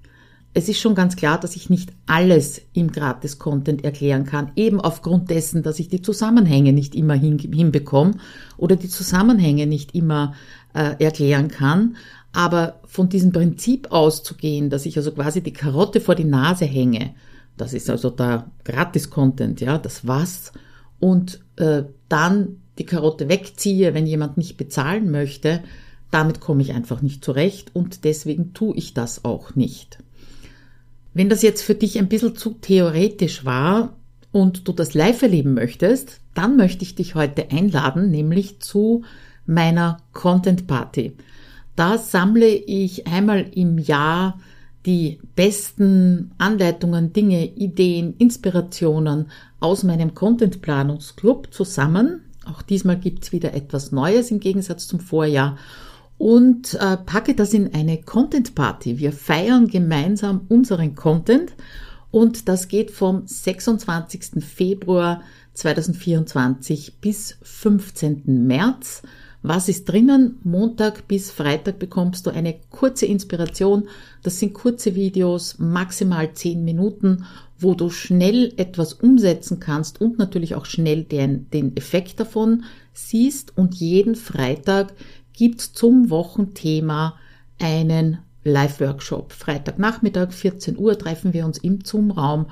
Es 0.53 0.67
ist 0.69 0.79
schon 0.79 0.95
ganz 0.95 1.15
klar, 1.15 1.39
dass 1.39 1.55
ich 1.55 1.69
nicht 1.69 1.91
alles 2.07 2.61
im 2.73 2.91
Gratis-Content 2.91 3.83
erklären 3.83 4.25
kann, 4.25 4.51
eben 4.55 4.81
aufgrund 4.81 5.29
dessen, 5.29 5.61
dass 5.61 5.77
ich 5.77 5.87
die 5.87 6.01
Zusammenhänge 6.01 6.73
nicht 6.73 6.95
immer 6.95 7.13
hin, 7.13 7.37
hinbekomme 7.37 8.15
oder 8.57 8.75
die 8.75 8.89
Zusammenhänge 8.89 9.67
nicht 9.67 9.93
immer 9.93 10.33
äh, 10.73 10.95
erklären 11.03 11.49
kann. 11.49 11.95
Aber 12.37 12.81
von 12.85 13.09
diesem 13.09 13.31
Prinzip 13.31 13.91
auszugehen, 13.91 14.69
dass 14.69 14.85
ich 14.85 14.95
also 14.95 15.11
quasi 15.11 15.41
die 15.41 15.53
Karotte 15.53 15.99
vor 15.99 16.13
die 16.13 16.23
Nase 16.23 16.65
hänge, 16.65 17.15
das 17.57 17.73
ist 17.73 17.89
also 17.89 18.11
der 18.11 18.51
Gratis-Content, 18.63 19.59
ja, 19.59 19.79
das 19.79 20.05
was, 20.05 20.51
und 20.99 21.39
äh, 21.55 21.85
dann 22.09 22.57
die 22.77 22.85
Karotte 22.85 23.27
wegziehe, 23.27 23.95
wenn 23.95 24.05
jemand 24.05 24.37
nicht 24.37 24.55
bezahlen 24.55 25.09
möchte, 25.09 25.63
damit 26.11 26.39
komme 26.39 26.61
ich 26.61 26.73
einfach 26.73 27.01
nicht 27.01 27.25
zurecht 27.25 27.71
und 27.73 28.03
deswegen 28.03 28.53
tue 28.53 28.75
ich 28.75 28.93
das 28.93 29.25
auch 29.25 29.55
nicht. 29.55 29.97
Wenn 31.15 31.29
das 31.29 31.41
jetzt 31.41 31.63
für 31.63 31.73
dich 31.73 31.97
ein 31.97 32.07
bisschen 32.07 32.35
zu 32.35 32.51
theoretisch 32.51 33.45
war 33.45 33.97
und 34.31 34.67
du 34.67 34.73
das 34.73 34.93
live 34.93 35.23
erleben 35.23 35.55
möchtest, 35.55 36.19
dann 36.35 36.55
möchte 36.55 36.83
ich 36.83 36.93
dich 36.93 37.15
heute 37.15 37.49
einladen, 37.49 38.11
nämlich 38.11 38.59
zu 38.59 39.01
meiner 39.47 39.97
Content 40.13 40.67
Party. 40.67 41.13
Da 41.77 41.99
sammle 41.99 42.49
ich 42.49 43.05
einmal 43.05 43.51
im 43.53 43.77
Jahr 43.77 44.39
die 44.87 45.19
besten 45.35 46.31
Anleitungen, 46.39 47.13
Dinge, 47.13 47.45
Ideen, 47.45 48.15
Inspirationen 48.17 49.27
aus 49.59 49.83
meinem 49.83 50.15
Content 50.15 50.63
Planungsclub 50.63 51.53
zusammen. 51.53 52.21
Auch 52.45 52.63
diesmal 52.63 52.97
gibt's 52.97 53.31
wieder 53.31 53.53
etwas 53.53 53.91
Neues 53.91 54.31
im 54.31 54.39
Gegensatz 54.39 54.87
zum 54.87 54.99
Vorjahr 54.99 55.59
und 56.17 56.73
äh, 56.73 56.97
packe 56.97 57.35
das 57.35 57.53
in 57.53 57.71
eine 57.75 58.01
Content 58.01 58.55
Party. 58.55 58.97
Wir 58.97 59.11
feiern 59.11 59.67
gemeinsam 59.67 60.47
unseren 60.49 60.95
Content 60.95 61.53
und 62.09 62.49
das 62.49 62.69
geht 62.69 62.89
vom 62.89 63.27
26. 63.27 64.43
Februar 64.43 65.21
2024 65.53 66.97
bis 67.01 67.37
15. 67.43 68.47
März. 68.47 69.03
Was 69.49 69.69
ist 69.69 69.85
drinnen? 69.85 70.39
Montag 70.43 71.07
bis 71.07 71.31
Freitag 71.31 71.79
bekommst 71.79 72.25
du 72.25 72.31
eine 72.31 72.55
kurze 72.69 73.05
Inspiration. 73.05 73.87
Das 74.21 74.39
sind 74.39 74.53
kurze 74.53 74.93
Videos, 74.93 75.57
maximal 75.57 76.33
10 76.33 76.65
Minuten, 76.65 77.23
wo 77.57 77.73
du 77.73 77.89
schnell 77.89 78.51
etwas 78.57 78.91
umsetzen 78.91 79.61
kannst 79.61 80.01
und 80.01 80.17
natürlich 80.17 80.55
auch 80.55 80.65
schnell 80.65 81.05
den, 81.05 81.49
den 81.51 81.77
Effekt 81.77 82.19
davon 82.19 82.65
siehst. 82.91 83.57
Und 83.57 83.75
jeden 83.75 84.15
Freitag 84.15 84.93
gibt 85.31 85.61
zum 85.61 86.09
Wochenthema 86.09 87.15
einen 87.57 88.17
Live-Workshop. 88.43 89.31
Freitagnachmittag, 89.31 90.33
14 90.33 90.77
Uhr, 90.77 90.99
treffen 90.99 91.31
wir 91.31 91.45
uns 91.45 91.57
im 91.57 91.85
Zoom-Raum. 91.85 92.47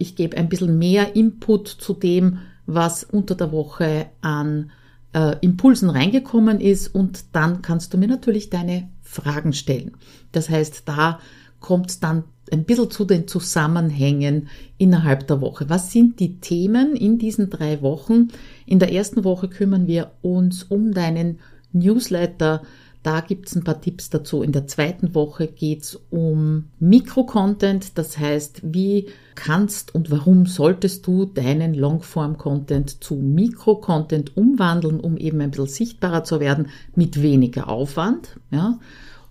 Ich 0.00 0.16
gebe 0.16 0.36
ein 0.36 0.48
bisschen 0.48 0.78
mehr 0.78 1.14
Input 1.14 1.68
zu 1.68 1.94
dem, 1.94 2.38
was 2.66 3.04
unter 3.04 3.36
der 3.36 3.52
Woche 3.52 4.06
an 4.20 4.72
äh, 5.12 5.36
Impulsen 5.40 5.90
reingekommen 5.90 6.60
ist 6.60 6.94
und 6.94 7.24
dann 7.32 7.62
kannst 7.62 7.92
du 7.92 7.98
mir 7.98 8.08
natürlich 8.08 8.50
deine 8.50 8.88
Fragen 9.02 9.52
stellen. 9.52 9.92
Das 10.32 10.48
heißt, 10.48 10.82
da 10.86 11.20
kommt 11.58 12.02
dann 12.02 12.24
ein 12.50 12.64
bisschen 12.64 12.90
zu 12.90 13.04
den 13.04 13.28
Zusammenhängen 13.28 14.48
innerhalb 14.78 15.26
der 15.28 15.40
Woche. 15.40 15.68
Was 15.68 15.92
sind 15.92 16.18
die 16.20 16.40
Themen 16.40 16.96
in 16.96 17.18
diesen 17.18 17.50
drei 17.50 17.80
Wochen? 17.82 18.28
In 18.66 18.78
der 18.78 18.92
ersten 18.92 19.24
Woche 19.24 19.48
kümmern 19.48 19.86
wir 19.86 20.12
uns 20.22 20.64
um 20.64 20.92
deinen 20.92 21.38
Newsletter. 21.72 22.62
Da 23.02 23.20
gibt's 23.20 23.56
ein 23.56 23.64
paar 23.64 23.80
Tipps 23.80 24.10
dazu. 24.10 24.42
In 24.42 24.52
der 24.52 24.66
zweiten 24.66 25.14
Woche 25.14 25.46
geht's 25.46 25.98
um 26.10 26.66
Mikrocontent, 26.80 27.96
das 27.96 28.18
heißt, 28.18 28.60
wie 28.62 29.06
kannst 29.34 29.94
und 29.94 30.10
warum 30.10 30.44
solltest 30.44 31.06
du 31.06 31.24
deinen 31.24 31.72
Longform-Content 31.72 33.02
zu 33.02 33.14
Mikrocontent 33.14 34.36
umwandeln, 34.36 35.00
um 35.00 35.16
eben 35.16 35.40
ein 35.40 35.50
bisschen 35.50 35.66
sichtbarer 35.66 36.24
zu 36.24 36.40
werden 36.40 36.68
mit 36.94 37.22
weniger 37.22 37.68
Aufwand. 37.68 38.38
Ja. 38.50 38.78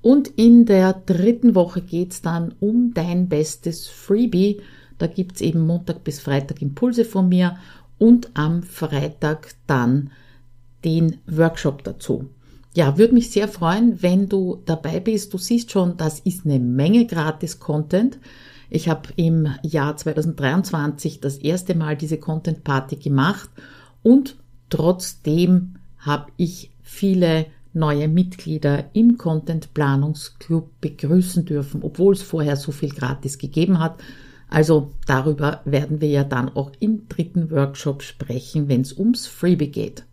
Und 0.01 0.29
in 0.29 0.65
der 0.65 0.93
dritten 0.93 1.53
Woche 1.53 1.81
geht's 1.81 2.23
dann 2.23 2.55
um 2.59 2.93
dein 2.95 3.29
bestes 3.29 3.87
Freebie. 3.87 4.61
Da 4.97 5.05
gibt's 5.05 5.41
eben 5.41 5.67
Montag 5.67 6.03
bis 6.03 6.19
Freitag 6.19 6.63
Impulse 6.63 7.05
von 7.05 7.29
mir 7.29 7.57
und 7.99 8.31
am 8.33 8.63
Freitag 8.63 9.53
dann 9.67 10.09
den 10.83 11.17
Workshop 11.27 11.83
dazu. 11.83 12.29
Ja, 12.75 12.97
würde 12.97 13.15
mich 13.15 13.31
sehr 13.31 13.47
freuen, 13.47 14.01
wenn 14.03 14.29
du 14.29 14.61
dabei 14.65 14.99
bist. 14.99 15.33
Du 15.33 15.37
siehst 15.37 15.71
schon, 15.71 15.97
das 15.97 16.19
ist 16.19 16.45
eine 16.45 16.59
Menge 16.59 17.05
Gratis-Content. 17.07 18.19
Ich 18.69 18.87
habe 18.87 19.09
im 19.15 19.47
Jahr 19.63 19.97
2023 19.97 21.19
das 21.19 21.37
erste 21.37 21.73
Mal 21.73 21.97
diese 21.97 22.17
Content 22.17 22.63
Party 22.63 22.97
gemacht 22.97 23.49
und 24.03 24.35
trotzdem 24.69 25.75
habe 25.97 26.31
ich 26.37 26.71
viele 26.83 27.47
neue 27.73 28.07
Mitglieder 28.07 28.85
im 28.93 29.17
Content 29.17 29.73
Planungsclub 29.73 30.69
begrüßen 30.81 31.45
dürfen, 31.45 31.81
obwohl 31.81 32.13
es 32.13 32.21
vorher 32.21 32.55
so 32.55 32.71
viel 32.71 32.89
gratis 32.89 33.39
gegeben 33.39 33.79
hat. 33.79 33.99
Also 34.49 34.91
darüber 35.07 35.61
werden 35.65 36.01
wir 36.01 36.09
ja 36.09 36.23
dann 36.23 36.49
auch 36.49 36.71
im 36.79 37.07
dritten 37.07 37.51
Workshop 37.51 38.03
sprechen, 38.03 38.67
wenn 38.67 38.81
es 38.81 38.97
ums 38.97 39.27
Freebie 39.27 39.71
geht. 39.71 40.05